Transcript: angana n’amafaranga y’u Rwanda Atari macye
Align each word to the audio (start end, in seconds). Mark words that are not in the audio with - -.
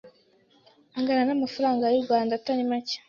angana 0.97 1.23
n’amafaranga 1.27 1.83
y’u 1.93 2.05
Rwanda 2.05 2.31
Atari 2.39 2.63
macye 2.69 2.97